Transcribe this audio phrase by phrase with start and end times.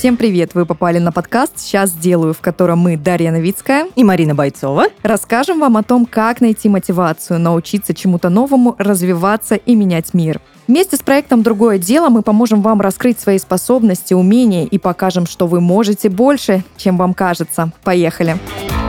[0.00, 0.54] Всем привет!
[0.54, 5.60] Вы попали на подкаст «Сейчас сделаю», в котором мы, Дарья Новицкая и Марина Бойцова, расскажем
[5.60, 10.40] вам о том, как найти мотивацию, научиться чему-то новому, развиваться и менять мир.
[10.66, 15.46] Вместе с проектом «Другое дело» мы поможем вам раскрыть свои способности, умения и покажем, что
[15.46, 17.70] вы можете больше, чем вам кажется.
[17.84, 18.38] Поехали!
[18.38, 18.79] Поехали!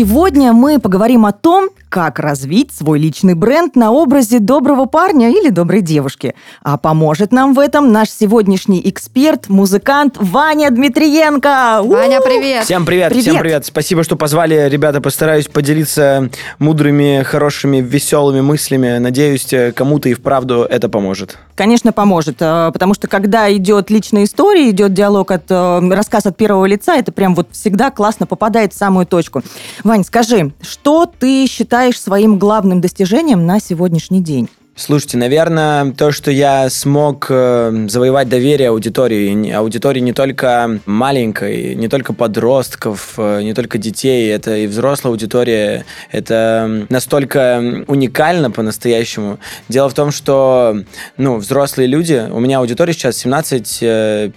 [0.00, 5.50] Сегодня мы поговорим о том, как развить свой личный бренд на образе доброго парня или
[5.50, 6.34] доброй девушки.
[6.62, 11.82] А поможет нам в этом наш сегодняшний эксперт, музыкант Ваня Дмитриенко.
[11.84, 12.64] Ваня, привет!
[12.64, 13.66] Всем привет, привет, всем привет.
[13.66, 15.02] Спасибо, что позвали, ребята.
[15.02, 18.96] Постараюсь поделиться мудрыми, хорошими, веселыми мыслями.
[18.96, 21.36] Надеюсь, кому-то и вправду это поможет.
[21.60, 26.34] Конечно, поможет, э, потому что когда идет личная история, идет диалог от э, рассказ от
[26.34, 29.42] первого лица, это прям вот всегда классно попадает в самую точку.
[29.84, 34.48] Вань, скажи, что ты считаешь своим главным достижением на сегодняшний день?
[34.80, 41.86] Слушайте, наверное, то, что я смог э, завоевать доверие аудитории, аудитории не только маленькой, не
[41.88, 49.38] только подростков, э, не только детей, это и взрослая аудитория, это настолько уникально по-настоящему.
[49.68, 50.82] Дело в том, что,
[51.18, 54.32] ну, взрослые люди, у меня аудитория сейчас 17-56,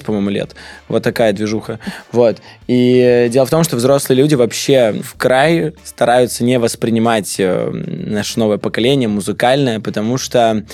[0.00, 0.56] э, по-моему, лет,
[0.88, 1.80] вот такая движуха,
[2.12, 2.38] вот.
[2.66, 8.56] И дело в том, что взрослые люди вообще в край стараются не воспринимать наше новое
[8.56, 10.64] поколение, музыкальное, радикальное, потому что,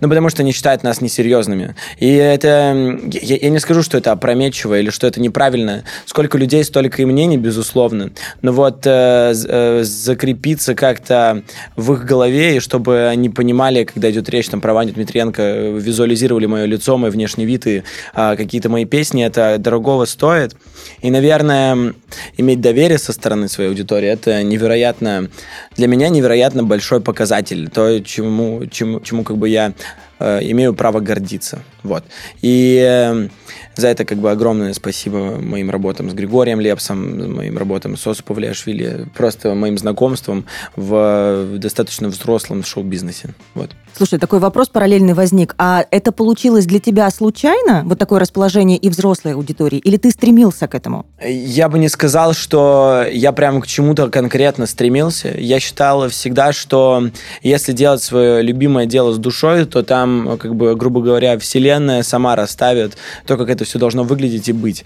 [0.00, 1.74] ну, потому что они считают нас несерьезными.
[1.98, 5.84] И это, я, я не скажу, что это опрометчиво или что это неправильно.
[6.06, 8.10] Сколько людей, столько и мнений, безусловно.
[8.42, 11.42] Но вот э, э, закрепиться как-то
[11.76, 15.42] в их голове, и чтобы они понимали, когда идет речь там, про Ваню Дмитриенко,
[15.78, 17.82] визуализировали мое лицо, мой внешний вид и
[18.14, 20.56] э, какие-то мои песни, это дорогого стоит.
[21.02, 21.94] И, наверное,
[22.36, 25.28] иметь доверие со стороны своей аудитории, это невероятно,
[25.76, 27.68] для меня невероятно большой показатель.
[27.68, 29.72] То, чему, чему, чему как бы я
[30.20, 31.62] э, имею право гордиться.
[31.82, 32.04] Вот.
[32.42, 33.28] И э,
[33.76, 38.24] за это как бы огромное спасибо моим работам с Григорием Лепсом, моим работам с Осу
[38.24, 40.44] Павлиашвили, просто моим знакомством
[40.76, 43.34] в, в достаточно взрослом шоу-бизнесе.
[43.54, 43.70] Вот.
[43.96, 45.54] Слушай, такой вопрос параллельный возник.
[45.56, 50.66] А это получилось для тебя случайно, вот такое расположение и взрослой аудитории, или ты стремился
[50.66, 51.06] к этому?
[51.24, 55.32] Я бы не сказал, что я прям к чему-то конкретно стремился.
[55.36, 57.08] Я считал всегда, что
[57.42, 62.34] если делать свое любимое дело с душой, то там, как бы, грубо говоря, вселенная сама
[62.34, 62.96] расставит
[63.26, 64.84] то, как это все должно выглядеть и быть.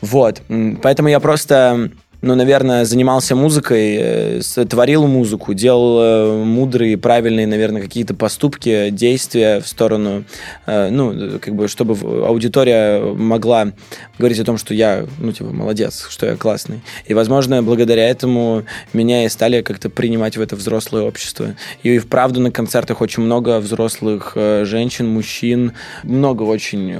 [0.00, 0.42] Вот.
[0.82, 1.90] Поэтому я просто
[2.22, 9.60] ну, наверное, занимался музыкой, э, творил музыку, делал э, мудрые, правильные, наверное, какие-то поступки, действия
[9.60, 10.24] в сторону,
[10.66, 11.94] э, ну, как бы, чтобы
[12.24, 13.72] аудитория могла
[14.18, 16.80] говорить о том, что я, ну, типа, молодец, что я классный.
[17.06, 18.62] И, возможно, благодаря этому
[18.92, 21.56] меня и стали как-то принимать в это взрослое общество.
[21.82, 25.72] И вправду на концертах очень много взрослых женщин, мужчин,
[26.04, 26.96] много очень,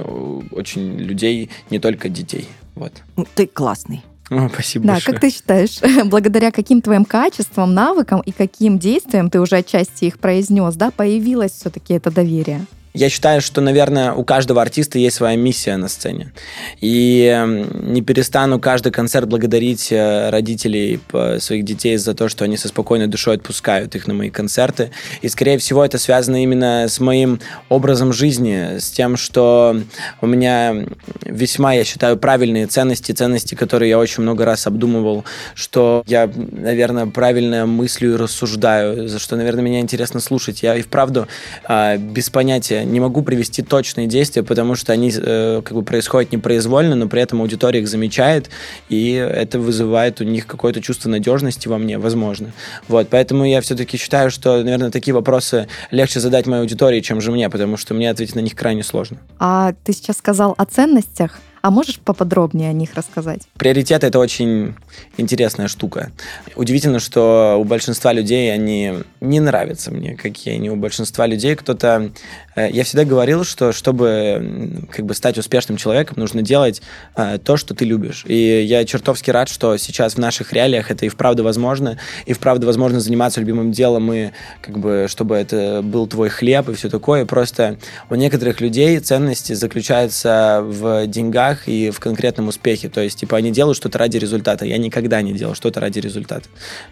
[0.51, 2.49] очень людей, не только детей.
[2.75, 2.91] Вот.
[3.35, 4.03] Ты классный.
[4.29, 5.13] О, спасибо да, большое.
[5.13, 10.19] как ты считаешь, благодаря каким твоим качествам, навыкам и каким действиям, ты уже отчасти их
[10.19, 12.65] произнес, да, появилось все-таки это доверие?
[12.93, 16.31] Я считаю, что, наверное, у каждого артиста есть своя миссия на сцене.
[16.79, 20.99] И эм, не перестану каждый концерт благодарить э, родителей
[21.39, 24.91] своих детей за то, что они со спокойной душой отпускают их на мои концерты.
[25.23, 27.39] И, скорее всего, это связано именно с моим
[27.69, 29.75] образом жизни, с тем, что
[30.21, 30.85] у меня
[31.23, 35.25] весьма, я считаю, правильные ценности, ценности, которые я очень много раз обдумывал,
[35.55, 40.61] что я, наверное, правильно мыслю и рассуждаю, за что, наверное, меня интересно слушать.
[40.61, 41.27] Я и вправду
[41.63, 46.31] а, без понятия не могу привести точные действия, потому что они э, как бы происходят
[46.31, 48.49] непроизвольно, но при этом аудитория их замечает,
[48.89, 52.51] и это вызывает у них какое-то чувство надежности во мне, возможно.
[52.87, 57.31] Вот, поэтому я все-таки считаю, что, наверное, такие вопросы легче задать моей аудитории, чем же
[57.31, 59.17] мне, потому что мне ответить на них крайне сложно.
[59.39, 61.39] А ты сейчас сказал о ценностях.
[61.63, 63.43] А можешь поподробнее о них рассказать?
[63.57, 64.75] Приоритет— это очень
[65.15, 66.11] интересная штука.
[66.57, 71.55] Удивительно, что у большинства людей они не нравятся мне, какие они у большинства людей.
[71.55, 72.11] Кто-то...
[72.57, 76.81] Э, я всегда говорил, что чтобы как бы стать успешным человеком, нужно делать
[77.15, 78.25] э, то, что ты любишь.
[78.27, 82.67] И я чертовски рад, что сейчас в наших реалиях это и вправду возможно, и вправду
[82.67, 84.31] возможно заниматься любимым делом, и
[84.61, 87.25] как бы, чтобы это был твой хлеб и все такое.
[87.25, 87.77] Просто
[88.09, 92.89] у некоторых людей ценности заключаются в деньгах, деньгах и в конкретном успехе.
[92.89, 94.65] То есть, типа, они делают что-то ради результата.
[94.65, 96.47] Я никогда не делал что-то ради результата.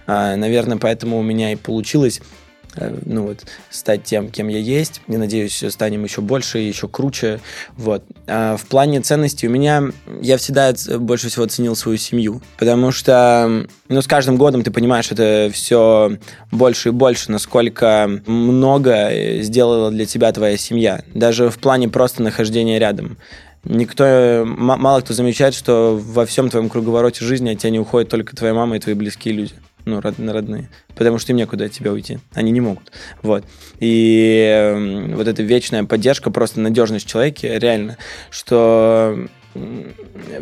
[0.08, 2.22] А, наверное, поэтому у меня и получилось
[2.76, 5.02] э, ну вот, стать тем, кем я есть.
[5.08, 7.40] И надеюсь, станем еще больше и еще круче.
[7.78, 8.04] Вот.
[8.28, 9.84] А в плане ценностей у меня,
[10.22, 15.12] я всегда больше всего ценил свою семью, потому что, ну, с каждым годом ты понимаешь,
[15.12, 16.18] это все
[16.52, 19.12] больше и больше, насколько много
[19.42, 21.04] сделала для тебя твоя семья.
[21.14, 23.18] Даже в плане просто нахождения рядом
[23.64, 28.36] никто, мало кто замечает, что во всем твоем круговороте жизни от тебя не уходит только
[28.36, 29.54] твоя мама и твои близкие люди.
[29.84, 32.92] Ну, родные, потому что им некуда от тебя уйти, они не могут,
[33.24, 33.44] вот.
[33.80, 37.98] И э, вот эта вечная поддержка, просто надежность человека, реально,
[38.30, 39.28] что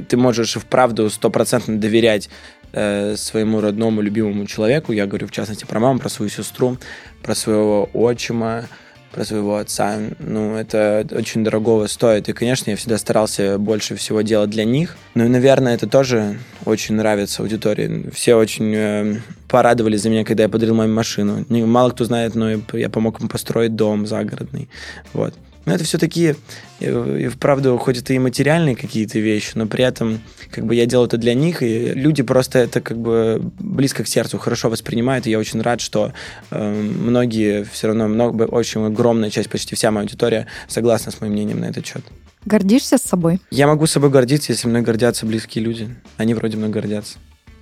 [0.09, 2.29] ты можешь вправду стопроцентно доверять
[2.73, 6.77] э, своему родному, любимому человеку, я говорю в частности про маму, про свою сестру,
[7.23, 8.65] про своего отчима,
[9.11, 9.97] про своего отца.
[10.19, 12.29] Ну, это очень дорогого стоит.
[12.29, 14.97] И, конечно, я всегда старался больше всего делать для них.
[15.15, 18.09] Ну и, наверное, это тоже очень нравится аудитории.
[18.13, 19.15] Все очень э,
[19.47, 21.45] порадовались за меня, когда я подарил маме машину.
[21.49, 24.69] Мало кто знает, но я помог им построить дом загородный.
[25.13, 25.33] Вот.
[25.69, 26.35] Но это все такие,
[26.79, 30.19] и вправду, хоть это и материальные какие-то вещи, но при этом
[30.51, 34.07] как бы я делал это для них, и люди просто это как бы близко к
[34.07, 36.13] сердцу хорошо воспринимают, и я очень рад, что
[36.51, 41.33] э, многие все равно, много, очень огромная часть, почти вся моя аудитория согласна с моим
[41.33, 42.03] мнением на этот счет.
[42.45, 43.41] Гордишься с собой?
[43.51, 45.89] Я могу с собой гордиться, если мной гордятся близкие люди.
[46.17, 47.17] Они вроде мной гордятся.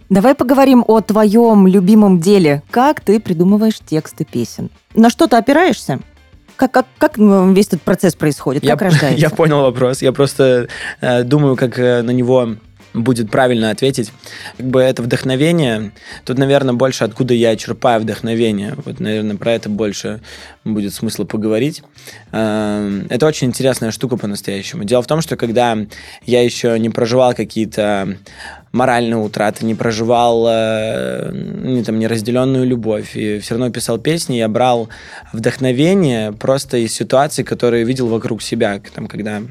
[0.10, 2.64] Давай поговорим о твоем любимом деле.
[2.72, 4.70] Как ты придумываешь тексты песен?
[4.96, 6.00] На что ты опираешься?
[6.58, 8.64] Как, как, как весь этот процесс происходит?
[8.68, 9.22] Как я, рождается?
[9.22, 10.02] Я понял вопрос.
[10.02, 10.68] Я просто
[11.00, 12.56] э, думаю, как э, на него
[12.98, 14.12] будет правильно ответить.
[14.58, 15.92] Как бы это вдохновение.
[16.26, 18.76] Тут, наверное, больше откуда я черпаю вдохновение.
[18.86, 20.22] Вот, наверное, про это больше
[20.64, 21.84] будет смысла поговорить.
[22.32, 24.84] Эм, это очень интересная штука по-настоящему.
[24.84, 25.78] Дело в том, что когда
[26.26, 28.18] я еще не проживал какие-то
[28.72, 34.48] моральные утраты, не проживал э, не, там, неразделенную любовь, и все равно писал песни, я
[34.48, 34.90] брал
[35.34, 39.42] вдохновение просто из ситуаций, которые видел вокруг себя, там, когда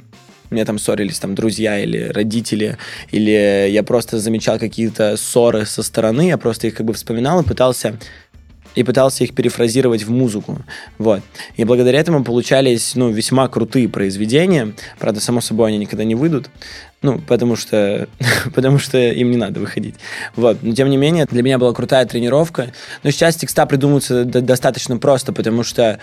[0.51, 2.79] мне там ссорились там друзья или родители,
[3.11, 7.45] или я просто замечал какие-то ссоры со стороны, я просто их как бы вспоминал и
[7.45, 7.99] пытался
[8.77, 10.59] и пытался их перефразировать в музыку.
[10.99, 11.23] Вот.
[11.57, 14.75] И благодаря этому получались, ну, весьма крутые произведения.
[14.99, 16.51] Правда, само собой, они никогда не выйдут.
[17.01, 18.07] Ну, потому что,
[18.55, 19.95] потому что им не надо выходить.
[20.37, 20.59] Вот.
[20.63, 22.73] Но, тем не менее, для меня была крутая тренировка.
[23.03, 25.99] Но сейчас текста придумываются достаточно просто, потому что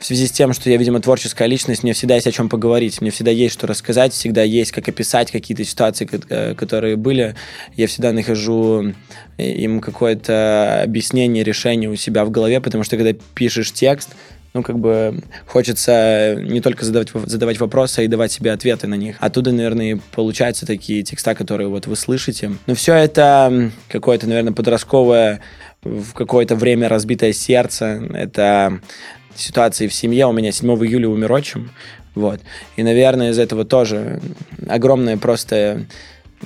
[0.00, 3.02] в связи с тем, что я, видимо, творческая личность, мне всегда есть о чем поговорить,
[3.02, 7.36] мне всегда есть что рассказать, всегда есть как описать какие-то ситуации, э, которые были.
[7.76, 8.94] Я всегда нахожу
[9.36, 14.08] э, им какое-то объяснение, решение у себя в голове, потому что когда пишешь текст,
[14.54, 18.94] ну, как бы хочется не только задавать, задавать вопросы, а и давать себе ответы на
[18.94, 19.16] них.
[19.20, 22.52] Оттуда, наверное, и получаются такие текста, которые вот вы слышите.
[22.66, 25.40] Но все это какое-то, наверное, подростковое
[25.82, 28.02] в какое-то время разбитое сердце.
[28.12, 28.80] Это
[29.34, 30.26] ситуации в семье.
[30.26, 31.70] У меня 7 июля умер отчим.
[32.14, 32.40] Вот.
[32.76, 34.20] И, наверное, из этого тоже
[34.68, 35.86] огромная просто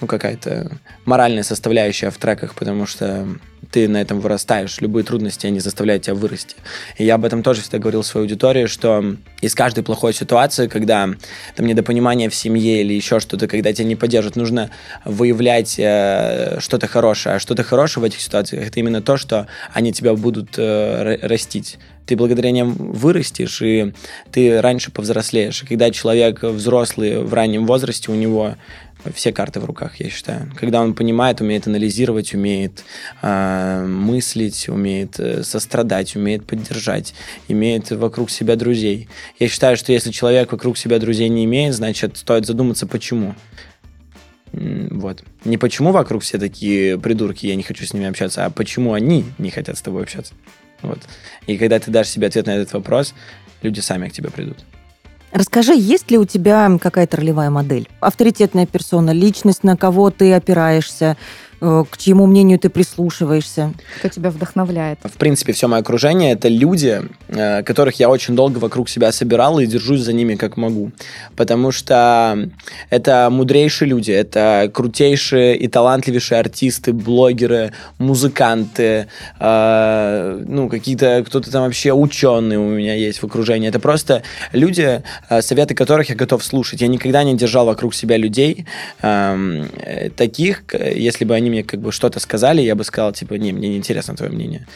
[0.00, 0.70] ну, какая-то
[1.04, 3.26] моральная составляющая в треках, потому что
[3.70, 4.80] ты на этом вырастаешь.
[4.80, 6.56] Любые трудности, они заставляют тебя вырасти.
[6.98, 11.08] И я об этом тоже всегда говорил своей аудитории, что из каждой плохой ситуации, когда
[11.56, 14.70] там недопонимание в семье или еще что-то, когда тебя не поддержат, нужно
[15.04, 17.36] выявлять э, что-то хорошее.
[17.36, 21.78] А что-то хорошее в этих ситуациях, это именно то, что они тебя будут э, растить
[22.06, 23.92] ты благодаря ним вырастешь, и
[24.30, 25.62] ты раньше повзрослеешь.
[25.62, 28.54] И когда человек взрослый в раннем возрасте, у него
[29.12, 30.50] все карты в руках, я считаю.
[30.56, 32.84] Когда он понимает, умеет анализировать, умеет
[33.22, 37.14] э, мыслить, умеет э, сострадать, умеет поддержать,
[37.48, 39.08] имеет вокруг себя друзей.
[39.38, 43.34] Я считаю, что если человек вокруг себя друзей не имеет, значит, стоит задуматься, почему.
[44.52, 45.24] Вот.
[45.44, 49.24] Не почему вокруг все такие придурки, я не хочу с ними общаться, а почему они
[49.38, 50.32] не хотят с тобой общаться.
[50.86, 51.00] Вот.
[51.46, 53.14] И когда ты дашь себе ответ на этот вопрос,
[53.62, 54.58] люди сами к тебе придут.
[55.34, 57.88] Расскажи, есть ли у тебя какая-то ролевая модель?
[57.98, 61.16] Авторитетная персона, личность, на кого ты опираешься,
[61.90, 63.72] к чьему мнению ты прислушиваешься?
[63.98, 64.98] Кто тебя вдохновляет?
[65.02, 69.58] В принципе, все мое окружение— это люди, э, которых я очень долго вокруг себя собирал
[69.58, 70.92] и держусь за ними как могу.
[71.36, 72.48] Потому что
[72.90, 79.06] это мудрейшие люди, это крутейшие и талантливейшие артисты, блогеры, музыканты,
[79.40, 83.68] э, ну, какие-то, кто-то там вообще ученые у меня есть в окружении.
[83.68, 85.02] Это просто люди,
[85.40, 86.80] советы которых я готов слушать.
[86.80, 88.66] Я никогда не держал вокруг себя людей
[89.02, 89.68] эм,
[90.16, 93.76] таких, если бы они как бы что-то сказали, я бы сказал, типа, не, мне не
[93.76, 94.66] интересно твое мнение.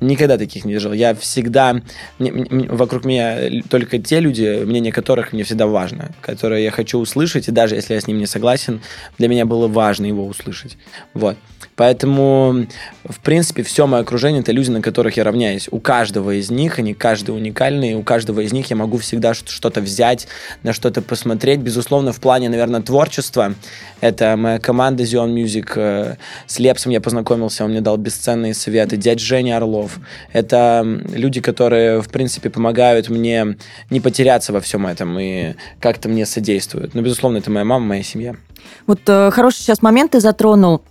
[0.00, 0.92] Никогда таких не держал.
[0.92, 1.80] Я всегда...
[2.18, 7.52] Вокруг меня только те люди, мнение которых мне всегда важно, которые я хочу услышать, и
[7.52, 8.82] даже если я с ним не согласен,
[9.18, 10.76] для меня было важно его услышать.
[11.14, 11.36] Вот.
[11.76, 12.66] Поэтому,
[13.04, 15.68] в принципе, все мое окружение– это люди, на которых я равняюсь.
[15.70, 19.82] У каждого из них, они каждый уникальный, у каждого из них я могу всегда что-то
[19.82, 20.26] взять,
[20.62, 21.60] на что-то посмотреть.
[21.60, 23.54] Безусловно, в плане, наверное, творчества,
[24.00, 25.72] это моя команда Zion Music.
[25.76, 28.96] Э, с Лепсом я познакомился, он мне дал бесценные советы.
[28.96, 29.85] Дядь Женя Орлов.
[30.32, 33.56] Это люди, которые, в принципе, помогают мне
[33.90, 36.94] не потеряться во всем этом и как-то мне содействуют.
[36.94, 38.36] Но, безусловно, это моя мама, моя семья.
[38.86, 40.82] Вот э, хороший сейчас момент ты затронул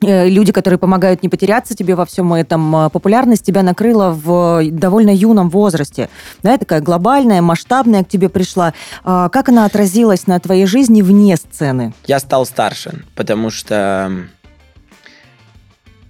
[0.00, 2.74] э, люди, которые помогают не потеряться тебе во всем этом.
[2.76, 6.08] Э, популярность тебя накрыла в довольно юном возрасте.
[6.42, 8.74] Да, такая глобальная, масштабная к тебе пришла.
[9.04, 11.92] А как она отразилась на твоей жизни вне сцены?
[12.06, 14.28] Я стал старше, потому что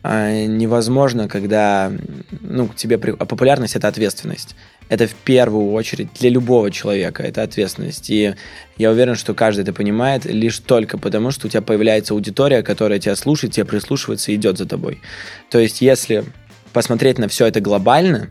[0.05, 1.91] невозможно, когда
[2.43, 2.97] ну, тебе...
[2.97, 4.55] А популярность— это ответственность.
[4.91, 8.11] Это в первую очередь для любого человека это ответственность.
[8.11, 8.35] И
[8.77, 12.99] я уверен, что каждый это понимает лишь только потому, что у тебя появляется аудитория, которая
[12.99, 15.01] тебя слушает, тебя прислушивается и идет за тобой.
[15.49, 16.25] То есть, если
[16.75, 18.29] посмотреть на все это глобально,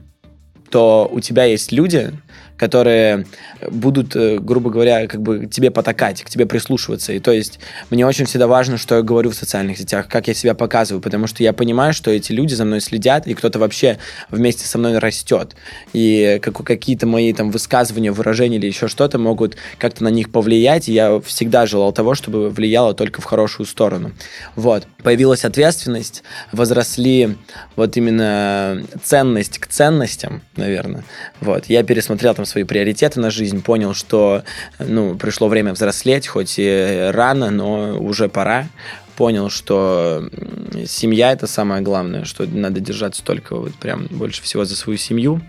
[0.70, 2.12] то у тебя есть люди,
[2.58, 3.26] которые
[3.70, 7.12] будут, э, грубо говоря, как бы тебе потакать, к тебе прислушиваться.
[7.12, 7.60] И то есть
[7.90, 11.28] мне очень всегда важно, что я говорю в социальных сетях, как я себя показываю, потому
[11.28, 13.98] что я понимаю, что эти люди за мной следят, и кто-то вообще
[14.30, 15.56] вместе со мной растет.
[15.92, 20.88] И как, какие-то мои там высказывания, выражения или еще что-то могут как-то на них повлиять,
[20.88, 24.12] и я всегда желал того, чтобы влияло только в хорошую сторону.
[24.56, 24.88] Вот.
[25.04, 27.36] Появилась ответственность, возросли
[27.76, 31.04] вот именно ценность к ценностям, наверное.
[31.42, 31.66] Вот.
[31.66, 34.44] Я пересмотрел там свои приоритеты на жизнь, понял, что
[34.80, 38.68] ну, пришло время взрослеть, хоть и рано, но уже пора.
[39.16, 40.30] Понял, что
[40.88, 45.42] семья это самое главное, что надо держаться только вот прям больше всего за свою семью.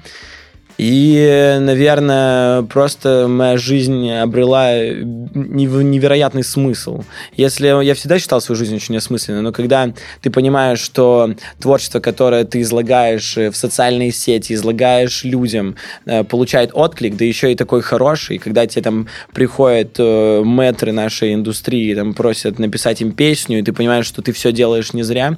[0.76, 7.04] И, наверное, просто моя жизнь обрела невероятный смысл.
[7.36, 12.44] Если я всегда считал свою жизнь очень осмысленной, но когда ты понимаешь, что творчество, которое
[12.44, 15.76] ты излагаешь в социальные сети, излагаешь людям,
[16.06, 21.34] э, получает отклик, да еще и такой хороший, когда тебе там приходят э, мэтры нашей
[21.34, 25.36] индустрии, там просят написать им песню, и ты понимаешь, что ты все делаешь не зря,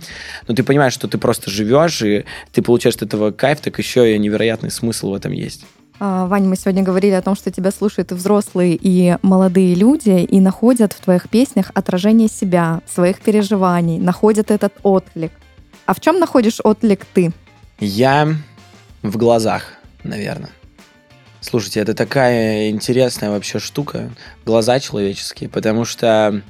[0.49, 4.15] но ты понимаешь, что ты просто живешь, и ты получаешь от этого кайф, так еще
[4.15, 5.67] и невероятный смысл в этом этом есть.
[5.99, 10.25] А, Ваня, мы сегодня говорили о том, что тебя слушают и взрослые, и молодые люди,
[10.25, 15.33] и находят в твоих песнях отражение себя, своих переживаний, находят этот отклик.
[15.87, 17.33] А в чем находишь отклик ты?
[17.81, 18.29] Я
[19.03, 20.51] в глазах, наверное.
[21.41, 24.11] Слушайте, это такая интересная вообще штука,
[24.45, 26.43] глаза человеческие, потому что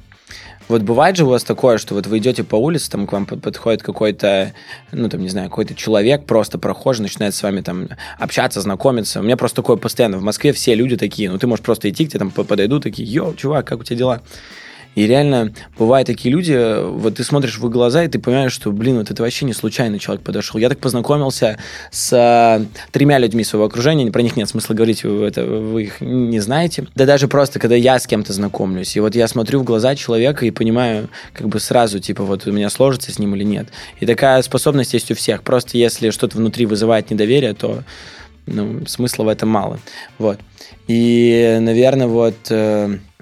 [0.67, 3.25] вот бывает же у вас такое, что вот вы идете по улице, там к вам
[3.25, 4.53] подходит какой-то,
[4.91, 9.19] ну, там, не знаю, какой-то человек, просто прохожий, начинает с вами там общаться, знакомиться.
[9.19, 10.17] У меня просто такое постоянно.
[10.17, 13.09] В Москве все люди такие, ну, ты можешь просто идти, к тебе там подойдут, такие,
[13.09, 14.21] йоу, чувак, как у тебя дела?
[14.97, 18.71] И реально бывают такие люди, вот ты смотришь в их глаза, и ты понимаешь, что,
[18.71, 20.59] блин, вот это вообще не случайный человек подошел.
[20.59, 21.59] Я так познакомился
[21.91, 26.01] с э, тремя людьми своего окружения, про них нет смысла говорить, вы, это, вы их
[26.01, 26.87] не знаете.
[26.95, 30.47] Да даже просто, когда я с кем-то знакомлюсь, и вот я смотрю в глаза человека
[30.47, 33.67] и понимаю как бы сразу, типа, вот у меня сложится с ним или нет.
[33.99, 35.43] И такая способность есть у всех.
[35.43, 37.83] Просто если что-то внутри вызывает недоверие, то
[38.47, 39.79] ну, смысла в этом мало.
[40.17, 40.39] Вот.
[40.87, 42.51] И, наверное, вот...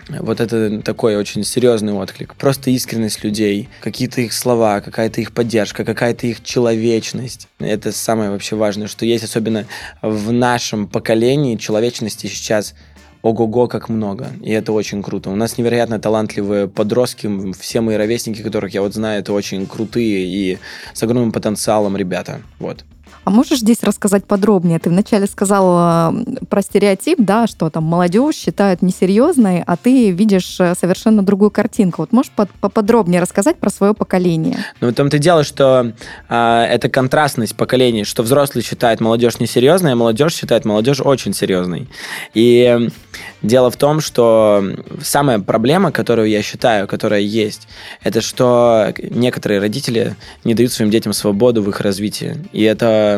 [0.10, 2.36] Вот это такой очень серьезный отклик.
[2.36, 7.48] Просто искренность людей, какие-то их слова, какая-то их поддержка, какая-то их человечность.
[7.60, 9.66] Это самое вообще важное, что есть, особенно
[10.02, 12.76] в нашем поколении человечности сейчас
[13.24, 14.28] ого-го, как много.
[14.44, 15.32] И это очень круто.
[15.32, 20.28] У нас невероятно талантливые подростки, все мои ровесники, которых я вот знаю, это очень крутые
[20.28, 20.60] и
[20.94, 22.42] с огромным потенциалом ребята.
[22.60, 22.86] Вот.
[23.26, 24.78] А можешь здесь рассказать подробнее?
[24.78, 26.14] Ты вначале сказала
[26.48, 32.04] про стереотип, да, что там молодежь считают несерьезной, а ты видишь э, совершенно другую картинку.
[32.04, 34.60] Вот можешь поподробнее рассказать про свое поколение?
[34.80, 35.94] Ну, в том-то дело, что
[36.30, 41.90] э, это контрастность поколений, что взрослые считают молодежь несерьезной, а молодежь считает молодежь очень серьезной.
[42.36, 42.90] И
[43.42, 44.64] дело в том, что
[45.02, 47.68] самая проблема, которую я считаю, которая есть,
[48.04, 52.38] это что некоторые родители не дают своим детям свободу в их развитии.
[52.54, 53.15] И это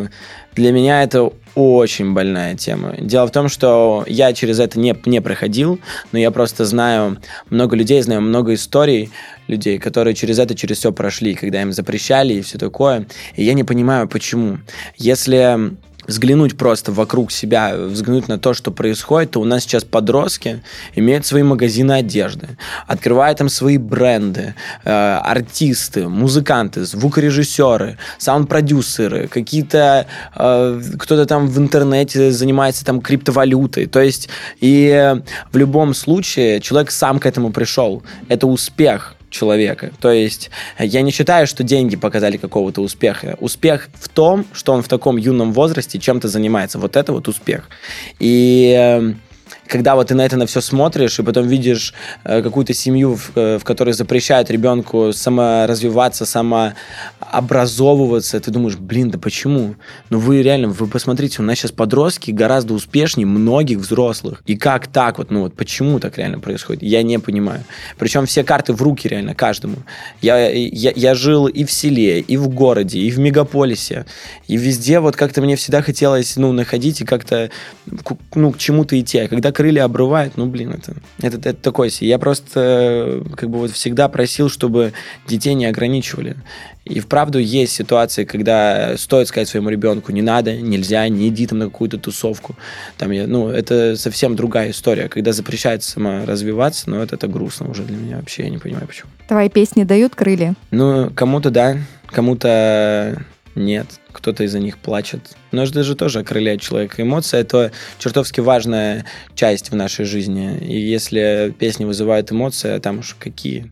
[0.55, 2.95] для меня это очень больная тема.
[2.99, 5.79] Дело в том, что я через это не, не проходил,
[6.11, 7.17] но я просто знаю
[7.49, 9.09] много людей, знаю много историй
[9.47, 13.07] людей, которые через это, через все прошли, когда им запрещали и все такое.
[13.35, 14.59] И я не понимаю, почему.
[14.97, 15.77] Если
[16.07, 20.63] взглянуть просто вокруг себя, взглянуть на то, что происходит, то у нас сейчас подростки
[20.95, 22.47] имеют свои магазины одежды,
[22.87, 32.31] открывают там свои бренды, э, артисты, музыканты, звукорежиссеры, саунд-продюсеры, какие-то, э, кто-то там в интернете
[32.31, 33.87] занимается там криптовалютой.
[33.87, 34.29] То есть
[34.61, 35.15] и
[35.51, 38.03] в любом случае человек сам к этому пришел.
[38.29, 39.91] Это успех человека.
[39.99, 43.37] То есть я не считаю, что деньги показали какого-то успеха.
[43.39, 46.79] Успех в том, что он в таком юном возрасте чем-то занимается.
[46.79, 47.69] Вот это вот успех.
[48.19, 49.19] И эм,
[49.67, 51.93] когда вот ты на это на все смотришь, и потом видишь
[52.23, 59.19] э, какую-то семью, в, э, в которой запрещают ребенку саморазвиваться, самообразовываться, ты думаешь, блин, да
[59.19, 59.75] почему?
[60.09, 64.41] Ну вы реально, вы посмотрите, у нас сейчас подростки гораздо успешнее многих взрослых.
[64.45, 66.83] И как так вот, ну вот почему так реально происходит?
[66.83, 67.63] Я не понимаю.
[67.97, 69.77] Причем все карты в руки реально каждому.
[70.21, 74.05] Я, я, я жил и в селе, и в городе, и в мегаполисе,
[74.47, 77.49] и везде вот как-то мне всегда хотелось, ну, находить и как-то,
[78.35, 79.19] ну, к чему-то идти.
[79.19, 82.09] А когда крылья обрывает, ну, блин, это, это, это такое себе.
[82.09, 84.93] Я просто как бы вот всегда просил, чтобы
[85.25, 86.35] детей не ограничивали.
[86.85, 91.57] И вправду есть ситуации, когда стоит сказать своему ребенку, не надо, нельзя, не иди там
[91.57, 92.55] на какую-то тусовку.
[92.99, 95.09] Там, я, ну, это совсем другая история.
[95.09, 99.09] Когда запрещается саморазвиваться, ну, это, это грустно уже для меня вообще, я не понимаю, почему.
[99.27, 100.53] Твои песни дают крылья?
[100.69, 105.35] Ну, кому-то да, кому-то нет, кто-то из-за них плачет.
[105.51, 107.01] Но это же тоже окрыляет человека.
[107.01, 109.05] Эмоция— это чертовски важная
[109.35, 110.57] часть в нашей жизни.
[110.57, 113.71] И если песни вызывают эмоции, а там уж какие.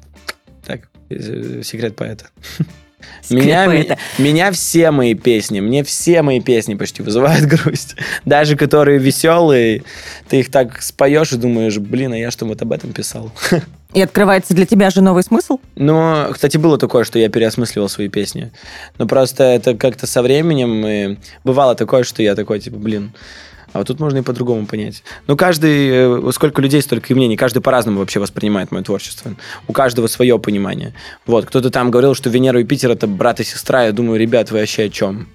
[0.65, 2.27] Так, э, секрет поэта.
[3.29, 7.95] Меня, меня, меня все мои песни, мне все мои песни почти вызывают грусть.
[8.23, 9.83] Даже которые веселые,
[10.29, 13.31] ты их так споешь и думаешь, блин, а я что вот об этом писал.
[13.95, 15.59] И открывается для тебя же новый смысл?
[15.75, 18.51] Ну, кстати, было такое, что я переосмысливал свои песни.
[18.97, 23.13] Но просто это как-то со временем и бывало такое, что я такой, типа, блин,
[23.71, 25.01] а вот тут можно и по-другому понять.
[25.27, 27.37] Ну, каждый, э, сколько людей, столько и мнений.
[27.37, 29.35] Каждый по-разному вообще воспринимает мое творчество.
[29.67, 30.93] У каждого свое понимание.
[31.25, 33.85] Вот, кто-то там говорил, что Венера и Юпитер это брат и сестра.
[33.85, 35.27] Я думаю, ребят, вы вообще о чем?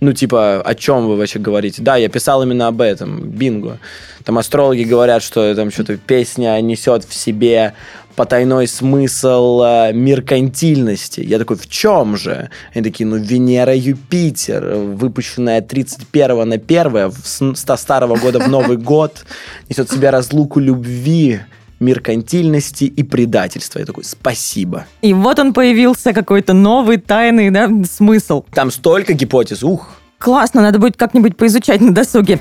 [0.00, 1.82] Ну, типа, о чем вы вообще говорите?
[1.82, 3.78] Да, я писал именно об этом, бинго.
[4.24, 7.74] Там астрологи говорят, что там что-то песня несет в себе
[8.16, 11.20] потайной смысл э, меркантильности.
[11.20, 12.50] Я такой, в чем же?
[12.74, 19.24] Они такие, ну, Венера, Юпитер, выпущенная 31 на 1 с старого года в Новый год,
[19.68, 21.40] несет в себе разлуку любви,
[21.80, 23.80] меркантильности и предательства.
[23.80, 24.86] Я такой, спасибо.
[25.02, 28.44] И вот он появился, какой-то новый тайный да, смысл.
[28.52, 29.88] Там столько гипотез, ух.
[30.18, 32.38] Классно, надо будет как-нибудь поизучать на досуге.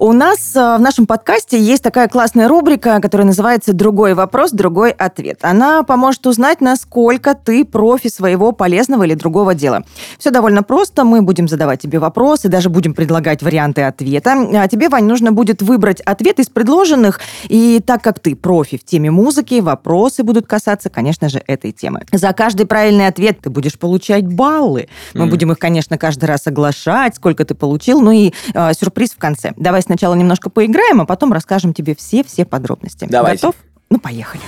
[0.00, 4.92] У нас э, в нашем подкасте есть такая классная рубрика, которая называется «Другой вопрос, другой
[4.92, 5.40] ответ».
[5.42, 9.82] Она поможет узнать, насколько ты профи своего полезного или другого дела.
[10.16, 11.02] Все довольно просто.
[11.02, 14.36] Мы будем задавать тебе вопросы, даже будем предлагать варианты ответа.
[14.54, 17.18] А тебе, Вань, нужно будет выбрать ответ из предложенных.
[17.48, 22.02] И так как ты профи в теме музыки, вопросы будут касаться, конечно же, этой темы.
[22.12, 24.88] За каждый правильный ответ ты будешь получать баллы.
[25.14, 25.28] Мы mm.
[25.30, 28.00] будем их, конечно, каждый раз оглашать, сколько ты получил.
[28.00, 29.54] Ну и э, сюрприз в конце.
[29.56, 33.06] Давай сначала немножко поиграем, а потом расскажем тебе все-все подробности.
[33.08, 33.46] Давайте.
[33.46, 33.54] Готов?
[33.88, 34.42] Ну, поехали.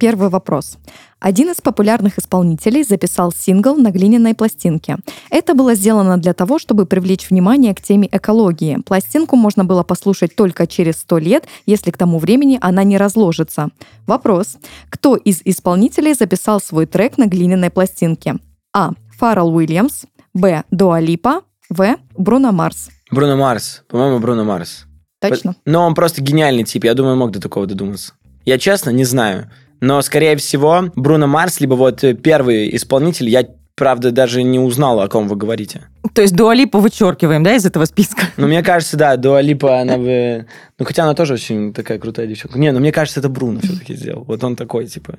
[0.00, 0.78] Первый вопрос.
[1.20, 4.96] Один из популярных исполнителей записал сингл на глиняной пластинке.
[5.30, 8.78] Это было сделано для того, чтобы привлечь внимание к теме экологии.
[8.84, 13.68] Пластинку можно было послушать только через сто лет, если к тому времени она не разложится.
[14.06, 14.58] Вопрос.
[14.90, 18.34] Кто из исполнителей записал свой трек на глиняной пластинке?
[18.74, 18.90] А.
[19.16, 20.06] Фаррелл Уильямс.
[20.34, 20.64] Б.
[20.72, 21.42] Дуалипа.
[21.70, 21.96] В.
[22.18, 22.90] Бруно Марс.
[23.14, 23.82] Бруно Марс.
[23.88, 24.84] По-моему, Бруно Марс.
[25.20, 25.56] Точно?
[25.64, 26.84] Но он просто гениальный тип.
[26.84, 28.12] Я думаю, мог до такого додуматься.
[28.44, 29.50] Я честно не знаю.
[29.80, 33.46] Но, скорее всего, Бруно Марс, либо вот первый исполнитель, я
[33.76, 35.82] правда, даже не узнал, о ком вы говорите.
[36.14, 38.26] То есть Дуалипа вычеркиваем, да, из этого списка?
[38.36, 40.46] Ну, мне кажется, да, Дуалипа, она бы...
[40.78, 42.58] Ну, хотя она тоже очень такая крутая девчонка.
[42.58, 44.24] Не, ну, мне кажется, это Бруно все-таки сделал.
[44.24, 45.18] Вот он такой, типа,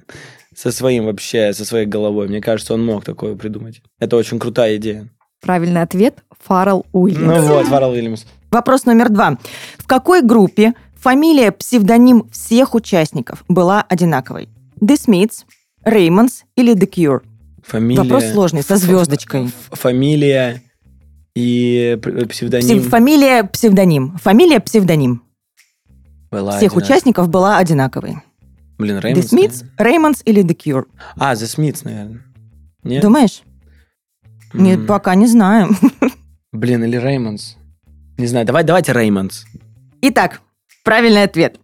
[0.55, 2.29] со своим вообще, со своей головой.
[2.29, 3.81] Мне кажется, он мог такое придумать.
[3.99, 5.10] Это очень крутая идея.
[5.41, 7.48] Правильный ответ– Фаррелл Уильямс.
[7.48, 8.26] Ну вот, Фаррелл Уильямс.
[8.52, 9.38] Вопрос номер два.
[9.78, 14.50] В какой группе фамилия, псевдоним всех участников была одинаковой?
[14.80, 15.45] The Smiths,
[15.84, 17.21] Реймонс или The Cure?
[17.63, 18.02] Фамилия...
[18.02, 19.52] Вопрос сложный, со звездочкой.
[19.71, 20.62] Фамилия
[21.36, 22.82] и псевдоним...
[22.84, 24.17] Фамилия, псевдоним.
[24.17, 25.24] Фамилия, псевдоним.
[26.32, 28.17] Была Всех участников была одинаковой.
[28.78, 29.32] Блин, Ramones?
[29.32, 30.86] The Smiths, Ramones или The Cure?
[31.17, 32.21] А, The Smiths, наверное.
[32.84, 33.02] Нет?
[33.02, 33.41] Думаешь?
[34.56, 34.62] Mm.
[34.62, 35.70] Нет, пока не знаю.
[36.52, 37.58] Блин, или Реймонс.
[38.18, 39.46] Не знаю, давай, давайте Реймонс.
[40.02, 40.41] Итак,
[40.84, 41.60] правильный ответ.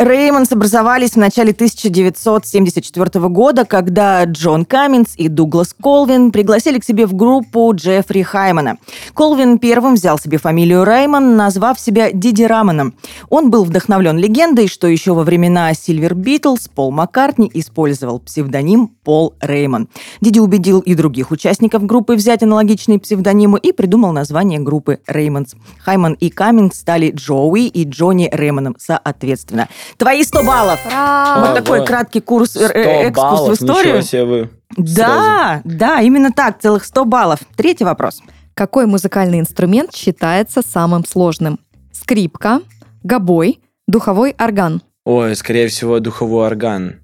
[0.00, 7.06] Реймонс образовались в начале 1974 года, когда Джон Каминс и Дуглас Колвин пригласили к себе
[7.06, 8.78] в группу Джеффри Хаймана.
[9.14, 12.94] Колвин первым взял себе фамилию Раймон, назвав себя Диди Рамоном.
[13.30, 19.34] Он был вдохновлен легендой, что еще во времена Silver Beatles Пол Маккартни использовал псевдоним Пол
[19.40, 19.86] Реймон.
[20.20, 25.54] Диди убедил и других участников группы взять аналогичные псевдонимы и придумал название группы Реймонс.
[25.78, 29.68] Хайман и Каминс стали Джоуи и Джонни Реймоном соответственно.
[29.96, 30.80] Твои 100 баллов.
[30.86, 31.46] Браво!
[31.46, 33.96] Вот такой краткий курс, э, 100 э, экскурс баллов, в историю.
[33.96, 34.50] Ничего себе вы.
[34.76, 37.40] Да, да, именно так, целых 100 баллов.
[37.56, 38.20] Третий вопрос.
[38.54, 41.58] Какой музыкальный инструмент считается самым сложным?
[41.92, 42.60] Скрипка,
[43.02, 44.82] гобой, духовой орган.
[45.04, 47.00] Ой, скорее всего, духовой орган.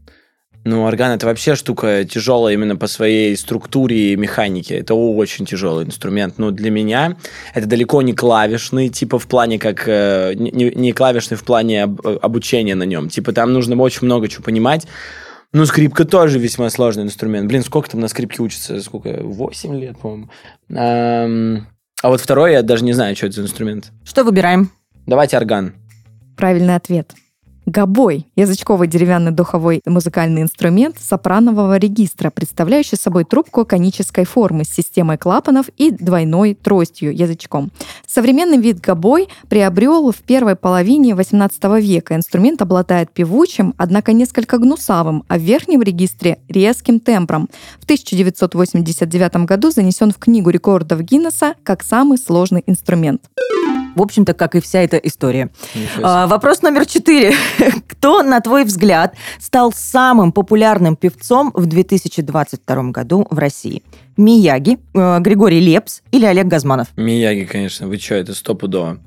[0.65, 4.77] Ну, орган это вообще штука тяжелая именно по своей структуре и механике.
[4.79, 6.35] Это очень тяжелый инструмент.
[6.37, 7.17] Но для меня
[7.55, 9.85] это далеко не клавишный, типа в плане как...
[9.89, 13.09] э, Не, не клавишный в плане об- обучения на нем.
[13.09, 14.87] Типа там нужно очень много чего понимать.
[15.53, 17.49] Ну, скрипка тоже весьма сложный инструмент.
[17.49, 18.81] Блин, сколько там на скрипке учится?
[18.83, 19.21] Сколько?
[19.23, 20.29] 8 лет, по-моему.
[20.77, 21.67] Ам,
[22.03, 23.91] А вот второй я даже не знаю, что это за инструмент.
[24.05, 24.71] Что выбираем?
[25.07, 25.75] Давайте орган.
[26.37, 27.13] Правильный ответ.
[27.71, 35.19] Гобой– язычковый деревянный духовой музыкальный инструмент сопранового регистра, представляющий собой трубку конической формы с системой
[35.19, 37.71] клапанов и двойной тростью, язычком.
[38.09, 42.17] Современный вид гобой приобрел в первой половине XVIII века.
[42.17, 47.49] Инструмент обладает певучим, однако несколько гнусавым, а в верхнем регистре– резким тембром.
[47.79, 53.31] В 1989 году занесен в Книгу рекордов Гиннесса как самый сложный инструмент.
[53.95, 55.51] В общем-то, как и вся эта история.
[56.03, 57.33] А, вопрос номер четыре.
[57.89, 63.83] Кто, на твой взгляд, стал самым популярным певцом в 2022 году в России?
[64.17, 66.89] Мияги, э, Григорий Лепс или Олег Газманов?
[66.97, 68.99] Мияги, конечно, вы что, это стопудово.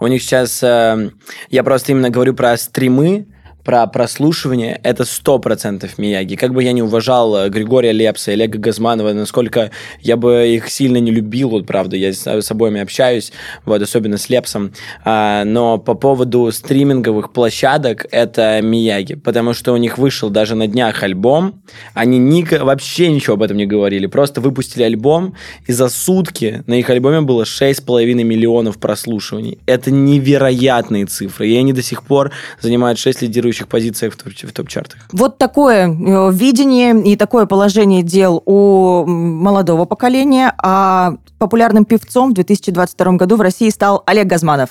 [0.00, 1.10] У них сейчас, э,
[1.50, 3.26] я просто именно говорю про стримы,
[3.66, 6.36] про прослушивание, это сто процентов Мияги.
[6.36, 10.68] Как бы я не уважал э, Григория Лепса и Олега Газманова, насколько я бы их
[10.68, 13.32] сильно не любил, вот правда, я с, с обоими общаюсь,
[13.64, 14.72] вот, особенно с Лепсом,
[15.04, 20.68] А, но по поводу стриминговых площадок это Мияги, потому что у них вышел даже на
[20.68, 21.60] днях альбом,
[21.92, 25.34] они ник- вообще ничего об этом не говорили, просто выпустили альбом,
[25.66, 29.58] и за сутки на их альбоме было 6,5 миллионов прослушиваний.
[29.66, 35.00] Это невероятные цифры, и они до сих пор занимают 6 лидирующих в, топ- в топ-чартах.
[35.12, 42.34] Вот такое э, видение и такое положение дел у молодого поколения, а популярным певцом в
[42.34, 44.70] 2022 году в России стал Олег Газманов.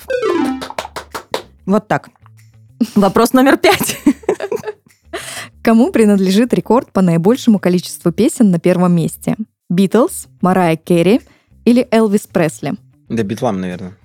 [1.66, 2.10] Вот так.
[2.94, 3.98] Вопрос номер пять.
[5.62, 9.36] Кому принадлежит рекорд по наибольшему количеству песен на первом месте?
[9.68, 11.20] Битлз, Марайя Керри
[11.64, 12.74] или Элвис Пресли?
[13.08, 13.96] Да, битлам, наверное.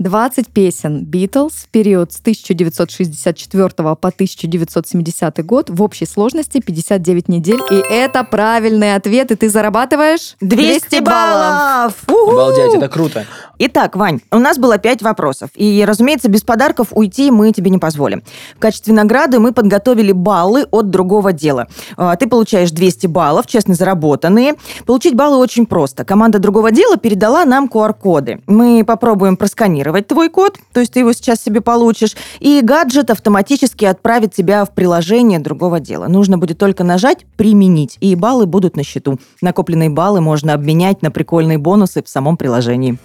[0.00, 7.60] 20 песен Битлз в период с 1964 по 1970 год в общей сложности 59 недель.
[7.70, 11.92] И это правильный ответ, и ты зарабатываешь 200 баллов!
[12.08, 12.30] Уху!
[12.30, 13.26] Обалдеть, это круто.
[13.58, 15.50] Итак, Вань, у нас было пять вопросов.
[15.54, 18.22] И, разумеется, без подарков уйти мы тебе не позволим.
[18.56, 21.68] В качестве награды мы подготовили баллы от другого дела.
[21.98, 24.54] А, Ты получаешь 200 баллов, честно заработанные.
[24.86, 26.06] Получить баллы очень просто.
[26.06, 28.40] Команда другого дела передала нам QR-коды.
[28.46, 33.84] Мы попробуем просканировать твой код, то есть ты его сейчас себе получишь, и гаджет автоматически
[33.84, 36.08] отправит тебя в приложение другого дела.
[36.08, 39.18] Нужно будет только нажать «Применить», и баллы будут на счету.
[39.40, 42.98] Накопленные баллы можно обменять на прикольные бонусы в самом приложении.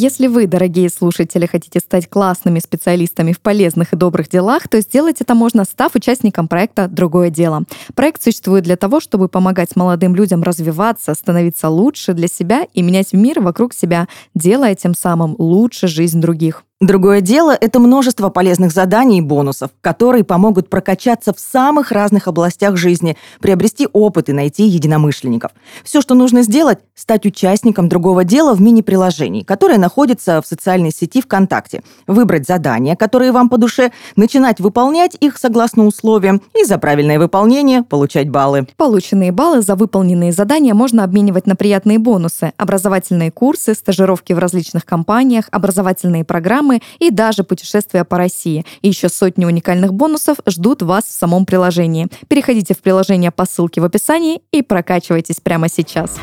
[0.00, 5.20] Если вы, дорогие слушатели, хотите стать классными специалистами в полезных и добрых делах, то сделать
[5.20, 7.64] это можно, став участником проекта «Другое дело».
[7.96, 13.12] Проект существует для того, чтобы помогать молодым людям развиваться, становиться лучше для себя и менять
[13.12, 14.06] мир вокруг себя,
[14.36, 16.62] делая тем самым лучше жизнь других.
[16.80, 22.76] Другое дело– это множество полезных заданий и бонусов, которые помогут прокачаться в самых разных областях
[22.76, 25.50] жизни, приобрести опыт и найти единомышленников.
[25.82, 31.20] Все, что нужно сделать– стать участником другого дела в мини-приложении, которое находится в социальной сети
[31.20, 37.18] ВКонтакте, выбрать задания, которые вам по душе, начинать выполнять их согласно условиям и за правильное
[37.18, 38.68] выполнение получать баллы.
[38.76, 44.84] Полученные баллы за выполненные задания можно обменивать на приятные бонусы, образовательные курсы, стажировки в различных
[44.84, 46.67] компаниях, образовательные программы
[46.98, 48.64] и даже путешествия по России.
[48.82, 52.08] И еще сотни уникальных бонусов ждут вас в самом приложении.
[52.28, 56.16] Переходите в приложение по ссылке в описании и прокачивайтесь прямо сейчас.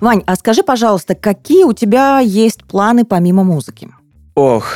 [0.00, 3.90] Вань, а скажи, пожалуйста, какие у тебя есть планы помимо музыки?
[4.34, 4.66] Ох,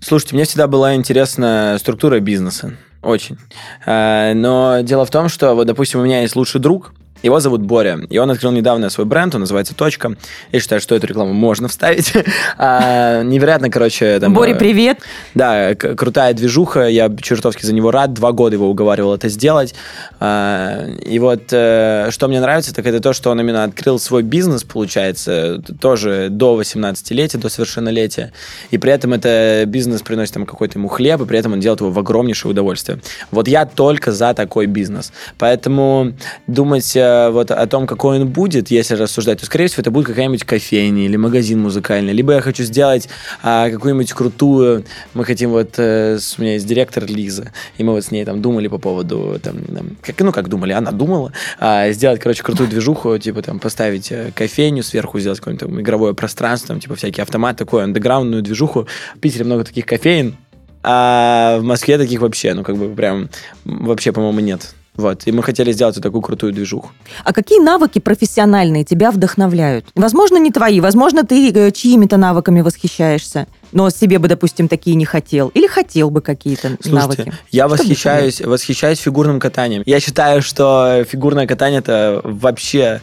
[0.00, 2.76] слушайте, мне всегда была интересна структура бизнеса.
[3.00, 3.38] Очень.
[3.86, 7.62] Э, Но дело в том, что, вот, допустим, у меня есть лучший друг, Его зовут
[7.62, 10.16] Боря, и он открыл недавно свой бренд, он называется «Точка».
[10.50, 12.12] Я считаю, что эту рекламу можно вставить.
[12.58, 14.18] а, невероятно, короче...
[14.18, 14.98] Там, Боря, э, привет!
[15.34, 19.74] Да, крутая движуха, я чертовски за него рад, два года его уговаривал это сделать.
[20.18, 24.22] А, и вот э, что мне нравится, так это то, что он именно открыл свой
[24.22, 28.32] бизнес, получается, тоже до 18-летия, до совершеннолетия,
[28.70, 31.80] и при этом это бизнес приносит ему какой-то ему хлеб, и при этом он делает
[31.80, 33.00] его в огромнейшее удовольствие.
[33.30, 35.12] Вот я только за такой бизнес.
[35.38, 36.14] Поэтому
[36.46, 40.06] думать э, вот о том, какой он будет, если рассуждать, то, скорее всего, это будет
[40.06, 42.12] какая-нибудь кофейня или магазин музыкальный.
[42.12, 43.08] Либо я хочу сделать
[43.42, 44.84] а, какую-нибудь крутую...
[45.14, 45.74] Мы хотим вот...
[45.78, 49.38] А, у меня есть директор Лиза, и мы вот с ней там думали по поводу...
[49.42, 51.32] Там, там, как, ну, как думали, она думала.
[51.58, 56.14] А, сделать, короче, крутую движуху, типа там поставить э, кофейню сверху, сделать какое-нибудь там игровое
[56.14, 58.86] пространство, там, типа всякий автомат, такую андеграундную движуху.
[59.16, 60.36] В Питере много таких кофеин,
[60.82, 63.28] а в Москве таких вообще, ну, как бы прям
[63.64, 64.74] вообще, по-моему, нет.
[64.96, 66.90] Вот, и мы хотели сделать вот такую крутую движуху.
[67.24, 69.86] А какие навыки профессиональные тебя вдохновляют?
[69.94, 75.06] Возможно, не твои, возможно, ты э, чьими-то навыками восхищаешься, но себе бы, допустим, такие не
[75.06, 75.48] хотел.
[75.48, 77.32] Или хотел бы какие-то Слушайте, навыки.
[77.50, 79.82] я что восхищаюсь, восхищаюсь фигурным катанием.
[79.86, 83.00] Я считаю, что фигурное катание это вообще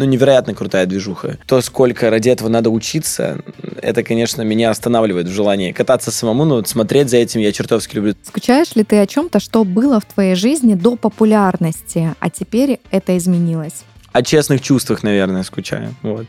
[0.00, 1.38] ну, невероятно крутая движуха.
[1.46, 3.38] То, сколько ради этого надо учиться,
[3.82, 8.14] это, конечно, меня останавливает в желании кататься самому, но смотреть за этим я чертовски люблю.
[8.22, 13.16] Скучаешь ли ты о чем-то, что было в твоей жизни до популярности, а теперь это
[13.16, 13.84] изменилось?
[14.12, 15.94] О честных чувствах, наверное, скучаю.
[16.02, 16.26] Вот.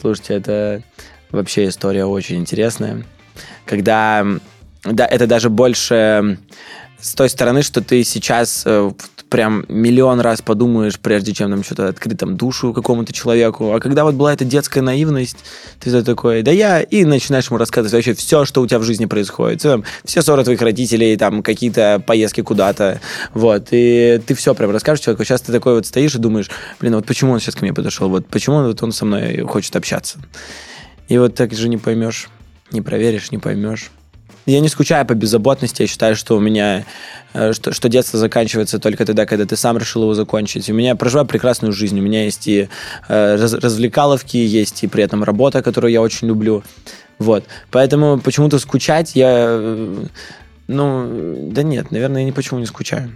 [0.00, 0.82] Слушайте, это
[1.30, 3.04] вообще история очень интересная.
[3.64, 4.24] Когда
[4.84, 6.38] да, это даже больше
[7.00, 8.90] с той стороны, что ты сейчас э,
[9.28, 13.72] прям миллион раз подумаешь, прежде чем там что-то открыть там душу какому-то человеку.
[13.72, 15.36] А когда вот была эта детская наивность,
[15.80, 19.06] ты такой, да я, и начинаешь ему рассказывать вообще все, что у тебя в жизни
[19.06, 19.62] происходит.
[19.62, 23.00] Там, все ссоры твоих родителей, там какие-то поездки куда-то,
[23.32, 23.68] вот.
[23.70, 25.24] И ты все прям расскажешь человеку.
[25.24, 28.08] Сейчас ты такой вот стоишь и думаешь, блин, вот почему он сейчас ко мне подошел,
[28.08, 30.18] вот почему вот он со мной хочет общаться.
[31.08, 32.28] И вот так же не поймешь,
[32.72, 33.90] не проверишь, не поймешь.
[34.48, 35.82] Я не скучаю по беззаботности.
[35.82, 36.86] Я считаю, что у меня
[37.34, 40.70] э, что, что детство заканчивается только тогда, когда ты сам решил его закончить.
[40.70, 41.98] У меня проживаю прекрасную жизнь.
[41.98, 42.70] У меня есть и
[43.08, 46.64] э, раз, развлекаловки, есть и при этом работа, которую я очень люблю.
[47.18, 47.44] Вот.
[47.70, 49.28] Поэтому почему-то скучать я...
[49.30, 50.06] Э,
[50.66, 53.14] ну, да нет, наверное, я ни почему не скучаю.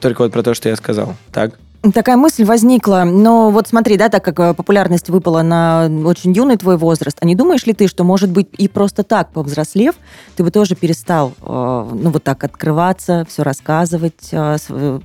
[0.00, 1.16] Только вот про то, что я сказал.
[1.32, 1.58] Так?
[1.94, 6.56] Такая мысль возникла, но вот смотри, да, так как э, популярность выпала на очень юный
[6.56, 9.96] твой возраст, а не думаешь ли ты, что, может быть, и просто так, повзрослев,
[10.36, 15.00] ты бы тоже перестал, э, ну, вот так открываться, все рассказывать э,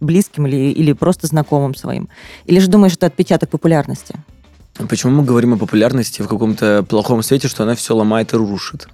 [0.00, 2.10] близким или, или просто знакомым своим?
[2.44, 4.14] Или же думаешь, это отпечаток популярности?
[4.90, 8.88] Почему мы говорим о популярности в каком-то плохом свете, что она все ломает и рушит?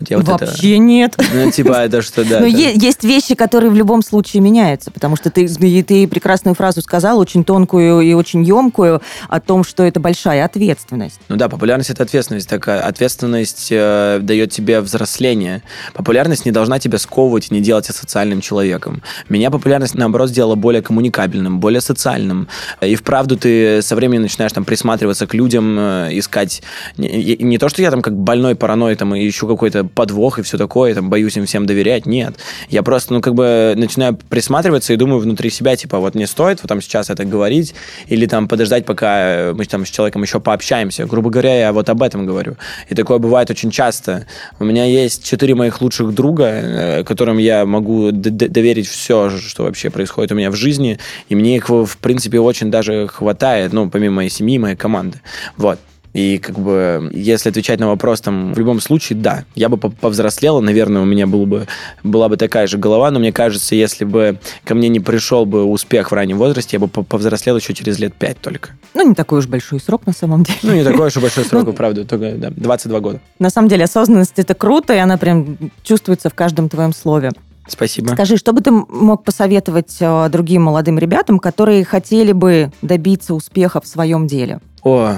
[0.00, 0.78] Вот Вообще это...
[0.78, 1.16] нет.
[1.32, 2.40] Ну, типа, это что, да.
[2.40, 2.56] Но это...
[2.56, 7.44] есть вещи, которые в любом случае меняются, потому что ты, ты прекрасную фразу сказал, очень
[7.44, 11.20] тонкую и очень емкую, о том, что это большая ответственность.
[11.28, 12.48] Ну да, популярность– это ответственность.
[12.48, 15.62] Такая ответственность э, дает тебе взросление.
[15.94, 19.02] Популярность не должна тебя сковывать и не делать социальным человеком.
[19.28, 22.48] Меня популярность, наоборот, сделала более коммуникабельным, более социальным.
[22.80, 26.62] И вправду ты со временем начинаешь там присматриваться к людям, э, искать...
[26.96, 30.58] Не, не то, что я там как больной паранойй там ищу какой-то подвох и все
[30.58, 32.06] такое, там, боюсь им всем доверять.
[32.06, 32.36] Нет.
[32.68, 36.62] Я просто, ну, как бы начинаю присматриваться и думаю внутри себя, типа, вот не стоит
[36.62, 37.74] вот там сейчас это говорить
[38.08, 41.06] или там подождать, пока мы там с человеком еще пообщаемся.
[41.06, 42.56] Грубо говоря, я вот об этом говорю.
[42.88, 44.26] И такое бывает очень часто.
[44.58, 49.90] У меня есть четыре моих лучших друга, э, которым я могу доверить все, что вообще
[49.90, 54.16] происходит у меня в жизни, и мне их, в принципе, очень даже хватает, ну, помимо
[54.16, 55.20] моей семьи, моей команды.
[55.56, 55.78] Вот.
[56.14, 60.60] И как бы, если отвечать на вопрос, там, в любом случае, да, я бы повзрослела,
[60.60, 61.66] наверное, у меня был бы,
[62.04, 65.64] была бы такая же голова, но мне кажется, если бы ко мне не пришел бы
[65.64, 68.70] успех в раннем возрасте, я бы повзрослел еще через лет пять только.
[68.94, 70.58] Ну, не такой уж большой срок на самом деле.
[70.62, 73.20] Ну, не такой уж большой срок, ну, правда, только да, 22 года.
[73.40, 77.32] На самом деле, осознанность это круто, и она прям чувствуется в каждом твоем слове.
[77.66, 78.12] Спасибо.
[78.12, 83.80] Скажи, что бы ты мог посоветовать э, другим молодым ребятам, которые хотели бы добиться успеха
[83.80, 84.60] в своем деле?
[84.82, 85.14] О,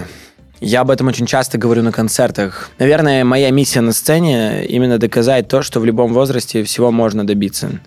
[0.61, 2.71] я об этом очень часто говорю на концертах.
[2.79, 7.81] Наверное, моя миссия на сцене именно доказать то, что в любом возрасте всего можно добиться.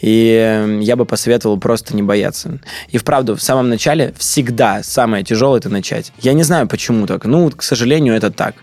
[0.00, 2.58] И эм, я бы посоветовал просто не бояться.
[2.88, 6.12] И вправду, в самом начале всегда самое тяжелое это начать.
[6.20, 7.24] Я не знаю, почему так.
[7.24, 8.54] Ну, к сожалению, это так.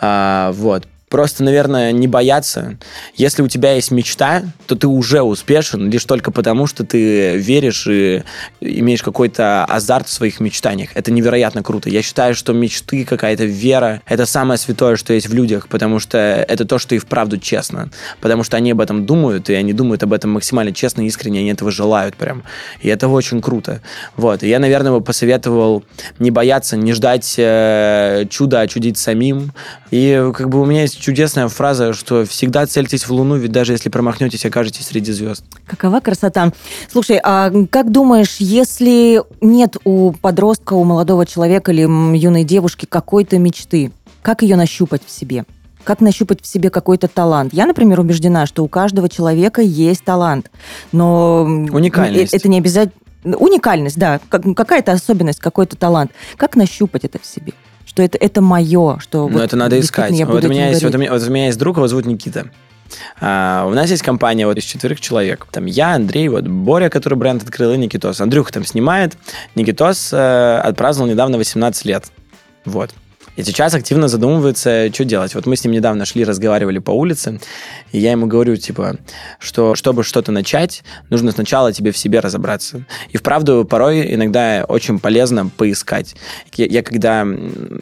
[0.00, 0.86] А, вот.
[1.14, 2.76] Просто, наверное, не бояться.
[3.14, 7.86] Если у тебя есть мечта, то ты уже успешен лишь только потому, что ты веришь
[7.86, 8.24] и
[8.60, 10.90] имеешь какой-то азарт в своих мечтаниях.
[10.94, 11.88] Это невероятно круто.
[11.88, 16.18] Я считаю, что мечты, какая-то вера, это самое святое, что есть в людях, потому что
[16.18, 17.90] это то, что и вправду честно.
[18.20, 21.52] Потому что они об этом думают, и они думают об этом максимально честно искренне, они
[21.52, 22.42] этого желают прям.
[22.80, 23.82] И это очень круто.
[24.16, 24.42] Вот.
[24.42, 25.84] И я, наверное, бы посоветовал
[26.18, 29.52] не бояться, не ждать э, чуда, а чудить самим.
[29.92, 33.72] И как бы у меня есть чудесная фраза, что всегда цельтесь в Луну, ведь даже
[33.72, 35.44] если промахнетесь, окажетесь среди звезд.
[35.66, 36.50] Какова красота.
[36.90, 41.82] Слушай, а как думаешь, если нет у подростка, у молодого человека или
[42.16, 45.44] юной девушки какой-то мечты, как ее нащупать в себе?
[45.84, 47.52] как нащупать в себе какой-то талант.
[47.52, 50.50] Я, например, убеждена, что у каждого человека есть талант,
[50.92, 52.32] но уникальность.
[52.32, 52.94] это не обязательно
[53.36, 56.10] уникальность, да, какая-то особенность, какой-то талант.
[56.38, 57.52] Как нащупать это в себе?
[57.94, 59.28] Что это, это мое, что...
[59.28, 60.10] Ну, вот это надо искать.
[60.24, 62.50] Вот у, меня есть, вот, у меня, вот у меня есть друг, его зовут Никита.
[63.20, 65.46] А, у нас есть компания вот из четверых человек.
[65.52, 68.20] Там я, Андрей, вот Боря, который бренд открыл, и Никитос.
[68.20, 69.16] Андрюха там снимает.
[69.54, 72.06] Никитос э, отпраздновал недавно 18 лет.
[72.64, 72.90] Вот.
[73.36, 75.34] И сейчас активно задумывается, что делать.
[75.34, 77.40] Вот мы с ним недавно шли, разговаривали по улице,
[77.90, 78.96] и я ему говорю, типа,
[79.38, 82.84] что чтобы что-то начать, нужно сначала тебе в себе разобраться.
[83.10, 86.14] И вправду порой иногда очень полезно поискать.
[86.54, 87.26] Я, я когда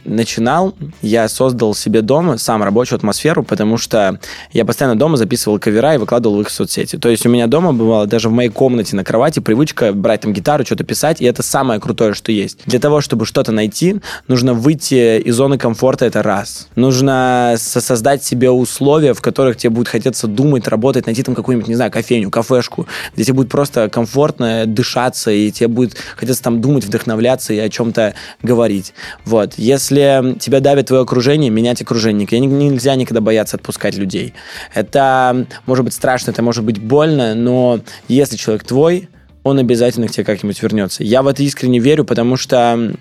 [0.04, 4.18] начинал, я создал себе дома сам рабочую атмосферу, потому что
[4.52, 6.96] я постоянно дома записывал кавера и выкладывал их в соцсети.
[6.96, 10.32] То есть у меня дома бывало даже в моей комнате на кровати привычка брать там
[10.32, 12.60] гитару, что-то писать, и это самое крутое, что есть.
[12.64, 16.68] Для того, чтобы что-то найти, нужно выйти из зоны комфорта это раз.
[16.76, 21.74] Нужно создать себе условия, в которых тебе будет хотеться думать, работать, найти там какую-нибудь, не
[21.74, 26.84] знаю, кофейню, кафешку, где тебе будет просто комфортно дышаться, и тебе будет хотеться там думать,
[26.84, 28.94] вдохновляться и о чем-то говорить.
[29.24, 29.54] Вот.
[29.56, 32.24] Если тебя давит твое окружение, менять окружение.
[32.30, 34.34] Нельзя никогда бояться отпускать людей.
[34.74, 39.08] Это может быть страшно, это может быть больно, но если человек твой,
[39.42, 41.02] он обязательно к тебе как-нибудь вернется.
[41.02, 42.92] Я в это искренне верю, потому что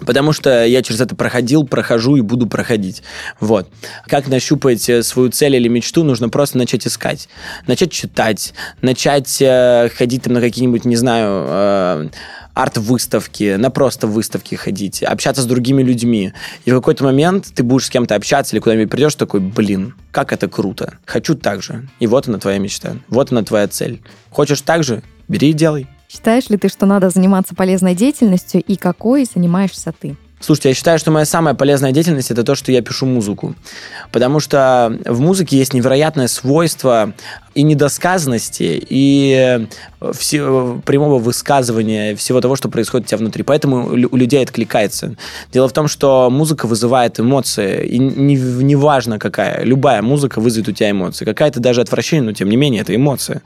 [0.00, 3.02] Потому что я через это проходил, прохожу и буду проходить.
[3.38, 3.68] Вот.
[4.06, 7.28] Как нащупать э, свою цель или мечту, нужно просто начать искать.
[7.68, 12.08] Начать читать, начать э, ходить там на какие-нибудь, не знаю, э,
[12.54, 16.32] арт-выставки, на просто выставки ходить, общаться с другими людьми.
[16.64, 20.32] И в какой-то момент ты будешь с кем-то общаться или куда-нибудь придешь, такой, блин, как
[20.32, 20.94] это круто.
[21.04, 21.88] Хочу так же.
[22.00, 22.96] И вот она твоя мечта.
[23.08, 24.02] Вот она твоя цель.
[24.30, 25.02] Хочешь так же?
[25.28, 25.86] Бери и делай.
[26.14, 30.14] Считаешь ли ты, что надо заниматься полезной деятельностью и какой занимаешься ты?
[30.38, 33.56] Слушайте, я считаю, что моя самая полезная деятельность это то, что я пишу музыку.
[34.12, 37.14] Потому что в музыке есть невероятное свойство
[37.54, 39.66] и недосказанности, и
[40.00, 43.42] э, все, прямого высказывания всего того, что происходит у тебя внутри.
[43.42, 45.16] Поэтому у людей откликается.
[45.52, 50.68] Дело в том, что музыка вызывает эмоции, и неважно не, не какая, любая музыка вызовет
[50.68, 51.24] у тебя эмоции.
[51.24, 53.40] Какая-то даже отвращение, но тем не менее это эмоции.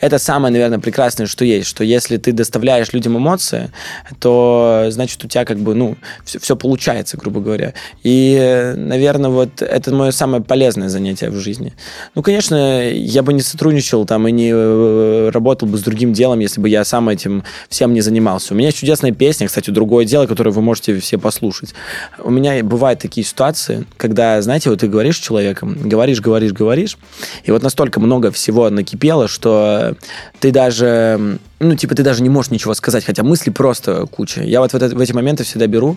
[0.00, 3.70] Это самое, наверное, прекрасное, что есть, что если ты доставляешь людям эмоции,
[4.18, 7.72] то значит у тебя как бы, ну, все, все получается, грубо говоря.
[8.02, 11.72] И, наверное, вот это мое самое полезное занятие в жизни.
[12.14, 16.40] Ну, конечно, я бы не сотрудничал там и не э, работал бы с другим делом,
[16.40, 18.52] если бы я сам этим всем не занимался.
[18.52, 21.74] У меня есть чудесная песня, кстати, другое дело, которое вы можете все послушать.
[22.18, 26.98] У меня бывают такие ситуации, когда, знаете, вот ты говоришь с человеком, говоришь, говоришь, говоришь,
[27.44, 29.96] и вот настолько много всего накипело, что
[30.40, 34.42] ты даже ну, типа, ты даже не можешь ничего сказать, хотя мысли просто куча.
[34.42, 35.96] Я вот в, это, в эти моменты всегда беру,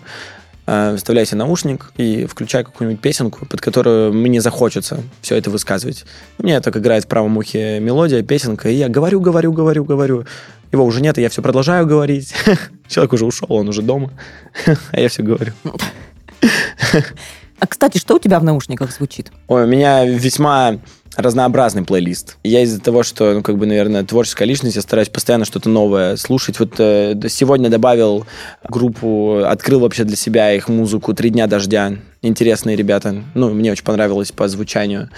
[0.67, 6.06] э, вставляю себе наушник и включаю какую-нибудь песенку, под которую мне захочется все это высказывать.
[6.38, 10.25] У меня так играет в правом ухе мелодия, песенка, и я говорю, говорю, говорю, говорю.
[10.71, 12.34] Его уже нет, и я все продолжаю говорить.
[12.88, 14.12] Человек уже ушел, он уже дома,
[14.91, 15.53] а я все говорю.
[17.60, 19.32] А, кстати, что у тебя в наушниках звучит?
[19.47, 20.77] Ой, у меня весьма
[21.17, 22.38] разнообразный плейлист.
[22.43, 26.15] Я из-за того, что, ну, как бы, наверное, творческая личность, я стараюсь постоянно что-то новое
[26.15, 26.60] слушать.
[26.60, 28.25] Вот э, сегодня добавил
[28.69, 31.93] группу, открыл вообще для себя их музыку «Три дня дождя».
[32.21, 33.23] Интересные ребята.
[33.36, 35.10] Ну, мне очень понравилось по звучанию.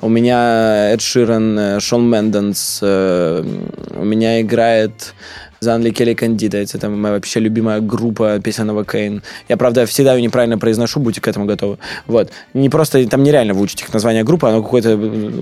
[0.00, 2.80] У меня Эд Ширен, э, Шон Мэнденс.
[2.82, 3.44] Э,
[3.96, 5.14] у меня играет
[5.60, 6.58] Занли Келли Кандида.
[6.58, 9.22] Это моя вообще любимая группа песенного Кейн.
[9.48, 11.78] Я, правда, всегда ее неправильно произношу, будьте к этому готовы.
[12.06, 12.30] Вот.
[12.54, 14.96] Не просто, там нереально выучить их название группы, оно какое-то...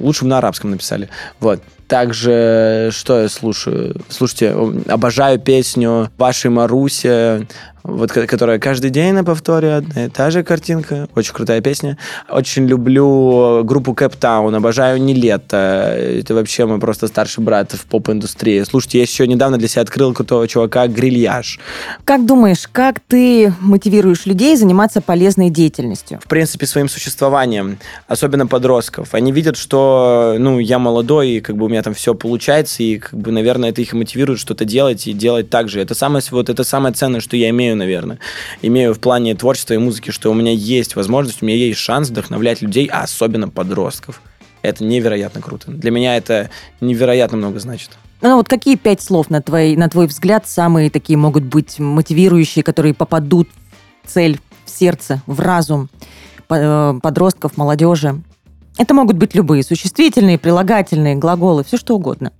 [0.06, 1.08] Лучше бы на арабском написали.
[1.40, 1.60] Вот.
[1.88, 4.00] Также, что я слушаю?
[4.08, 4.56] Слушайте,
[4.88, 7.46] обожаю песню «Вашей Маруся»,
[7.86, 11.08] вот, которая каждый день на повторе одна и та же картинка.
[11.14, 11.96] Очень крутая песня.
[12.28, 15.94] Очень люблю группу Кэптаун, обожаю не лето.
[15.96, 18.64] Это вообще мой просто старший брат в поп-индустрии.
[18.64, 21.60] Слушайте, я еще недавно для себя открыл крутого чувака Грильяж.
[22.04, 26.18] Как думаешь, как ты мотивируешь людей заниматься полезной деятельностью?
[26.24, 29.14] В принципе, своим существованием, особенно подростков.
[29.14, 32.98] Они видят, что, ну, я молодой, и как бы у меня там все получается, и,
[32.98, 35.80] как бы, наверное, это их мотивирует что-то делать и делать так же.
[35.80, 38.18] Это самое, вот, это самое ценное, что я имею наверное.
[38.62, 42.08] Имею в плане творчества и музыки, что у меня есть возможность, у меня есть шанс
[42.08, 44.20] вдохновлять людей, а особенно подростков.
[44.62, 45.70] Это невероятно круто.
[45.70, 47.90] Для меня это невероятно много значит.
[48.22, 52.62] Ну вот какие пять слов, на твой, на твой взгляд, самые такие могут быть мотивирующие,
[52.62, 53.48] которые попадут
[54.02, 55.88] в цель, в сердце, в разум
[56.48, 58.20] э, подростков, молодежи?
[58.78, 62.32] Это могут быть любые существительные, прилагательные, глаголы, все что угодно.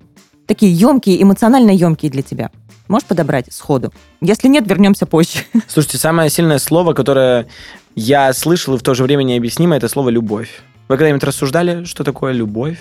[0.47, 2.51] Такие емкие, эмоционально емкие для тебя.
[2.89, 3.93] Можешь подобрать сходу?
[4.20, 5.41] Если нет, вернемся позже.
[5.68, 7.49] Слушайте, самое сильное слово, которое
[7.95, 10.62] я слышал и в то же время необъяснимо, это слово «любовь».
[10.89, 12.78] Вы когда-нибудь рассуждали, что такое любовь?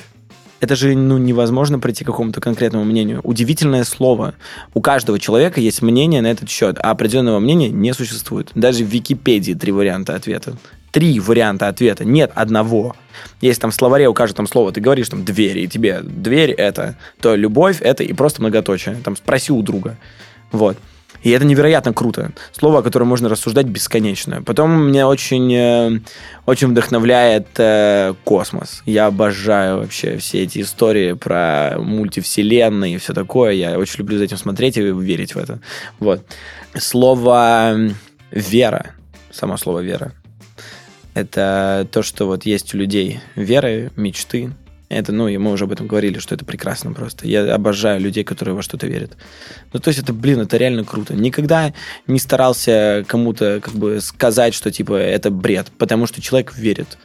[0.59, 3.21] Это же ну, невозможно прийти к какому-то конкретному мнению.
[3.23, 4.35] Удивительное слово.
[4.73, 8.51] У каждого человека есть мнение на этот счет, а определенного мнения не существует.
[8.53, 10.55] Даже в Википедии три варианта ответа
[10.95, 12.95] три варианта ответа, нет одного.
[13.41, 16.95] Есть там в словаре укажет там слово, ты говоришь там двери, и тебе дверь это,
[17.19, 18.95] то любовь это и просто многоточие.
[19.03, 19.97] Там спроси у друга.
[20.53, 20.77] Вот.
[21.21, 22.31] И это невероятно круто.
[22.53, 24.41] Слово, о котором можно рассуждать бесконечно.
[24.41, 25.99] Потом меня очень, э,
[26.45, 28.81] очень вдохновляет э, космос.
[28.85, 33.51] Я обожаю вообще все эти истории про мультивселенные и все такое.
[33.51, 35.59] Я очень люблю за этим смотреть и верить в это.
[35.99, 36.23] Вот.
[36.73, 37.89] Слово
[38.31, 38.91] вера.
[39.29, 40.13] Само слово вера.
[41.15, 44.51] Это то, что вот есть у людей веры, мечты.
[44.89, 47.25] Это, ну, и мы уже об этом говорили, что это прекрасно просто.
[47.25, 49.17] Я обожаю людей, которые во что-то верят.
[49.73, 51.15] Ну, то есть это, блин, это реально круто.
[51.15, 51.73] Никогда
[52.05, 56.97] не старался кому-то как бы сказать, что, типа, это бред, потому что человек верит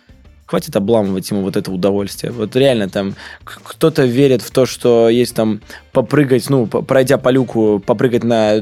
[0.50, 2.32] хватит обламывать ему вот это удовольствие.
[2.32, 5.60] Вот реально там кто-то верит в то, что есть там
[5.92, 8.60] попрыгать, ну, пройдя по люку, попрыгать на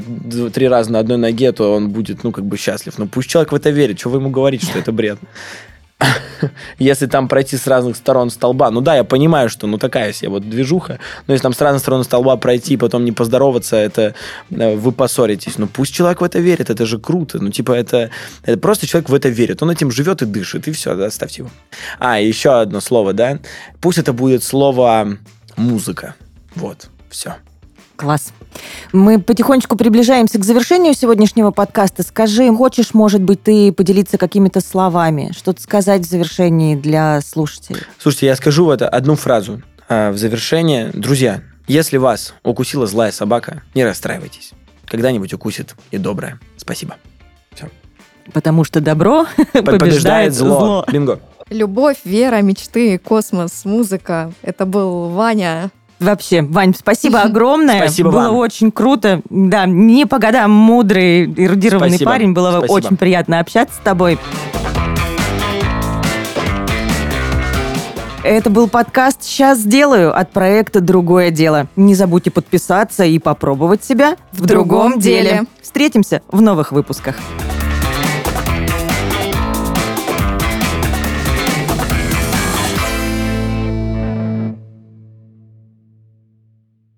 [0.52, 2.98] три раза на одной ноге, то он будет, ну, как бы счастлив.
[2.98, 5.18] Но пусть человек в это верит, что вы ему говорите, что это бред.
[6.78, 10.30] если там пройти с разных сторон столба, ну да, я понимаю, что ну такая себе
[10.30, 14.14] вот движуха, но если там с разных сторон столба пройти и потом не поздороваться, это
[14.50, 15.58] э, вы поссоритесь.
[15.58, 17.42] Ну пусть человек в это верит, это же круто.
[17.42, 18.10] Ну типа это,
[18.44, 21.42] это просто человек в это верит, он этим живет и дышит, и все, да, ставьте
[21.42, 21.50] его.
[21.98, 23.38] А, еще одно слово, да,
[23.80, 25.18] пусть это будет слово
[25.56, 26.14] музыка.
[26.54, 27.36] Вот, все.
[27.98, 28.32] Класс.
[28.92, 32.04] Мы потихонечку приближаемся к завершению сегодняшнего подкаста.
[32.04, 37.82] Скажи, хочешь, может быть, ты поделиться какими-то словами, что-то сказать в завершении для слушателей?
[37.98, 40.90] Слушайте, я скажу вот одну фразу а, в завершение.
[40.94, 44.52] Друзья, если вас укусила злая собака, не расстраивайтесь.
[44.86, 46.38] Когда-нибудь укусит и доброе.
[46.56, 46.96] Спасибо.
[47.52, 47.68] Все.
[48.32, 50.58] Потому что добро побеждает, побеждает зло.
[50.60, 50.84] зло.
[50.86, 51.20] Бинго.
[51.50, 54.32] Любовь, вера, мечты, космос, музыка.
[54.42, 55.72] Это был Ваня.
[56.00, 57.78] Вообще, Вань, спасибо огромное.
[57.78, 58.36] Спасибо Было вам.
[58.36, 59.20] очень круто.
[59.30, 62.10] Да, не по годам мудрый, эрудированный спасибо.
[62.10, 62.32] парень.
[62.32, 62.72] Было спасибо.
[62.72, 64.18] очень приятно общаться с тобой.
[68.24, 71.66] Это был подкаст «Сейчас сделаю» от проекта «Другое дело».
[71.76, 75.30] Не забудьте подписаться и попробовать себя в, в другом, другом деле.
[75.30, 75.44] деле.
[75.62, 77.14] Встретимся в новых выпусках.